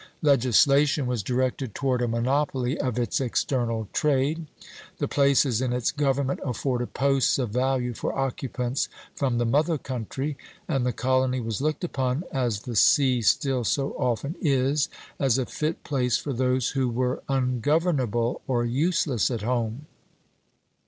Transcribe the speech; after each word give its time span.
Legislation 0.23 1.05
was 1.05 1.21
directed 1.21 1.75
toward 1.75 2.01
a 2.01 2.07
monopoly 2.07 2.75
of 2.79 2.97
its 2.97 3.21
external 3.21 3.87
trade; 3.93 4.47
the 4.97 5.07
places 5.07 5.61
in 5.61 5.73
its 5.73 5.91
government 5.91 6.39
afforded 6.43 6.95
posts 6.95 7.37
of 7.37 7.51
value 7.51 7.93
for 7.93 8.11
occupants 8.17 8.89
from 9.15 9.37
the 9.37 9.45
mother 9.45 9.77
country; 9.77 10.35
and 10.67 10.87
the 10.87 10.91
colony 10.91 11.39
was 11.39 11.61
looked 11.61 11.83
upon, 11.83 12.23
as 12.31 12.61
the 12.61 12.75
sea 12.75 13.21
still 13.21 13.63
so 13.63 13.91
often 13.91 14.35
is, 14.41 14.89
as 15.19 15.37
a 15.37 15.45
fit 15.45 15.83
place 15.83 16.17
for 16.17 16.33
those 16.33 16.71
who 16.71 16.89
were 16.89 17.21
ungovernable 17.29 18.41
or 18.47 18.65
useless 18.65 19.29
at 19.29 19.43
home. 19.43 19.85